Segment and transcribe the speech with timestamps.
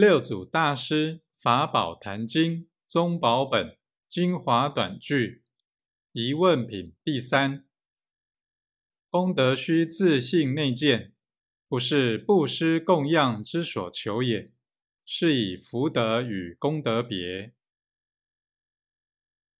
[0.00, 3.76] 六祖大师法宝坛经宗宝本
[4.08, 5.42] 精华短句
[6.12, 7.66] 疑问品第三：
[9.10, 11.14] 功德须自性内见，
[11.66, 14.52] 不是布施供养之所求也，
[15.04, 17.54] 是以福德与功德别。